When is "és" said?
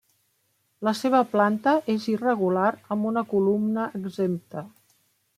1.95-2.07